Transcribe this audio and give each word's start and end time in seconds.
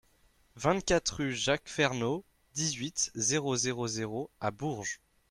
vingt-quatre 0.55 1.17
rue 1.17 1.35
Jacques 1.35 1.69
Fernault, 1.69 2.25
dix-huit, 2.55 3.11
zéro 3.13 3.55
zéro 3.55 3.85
zéro 3.85 4.31
à 4.39 4.49
Bourges 4.49 4.99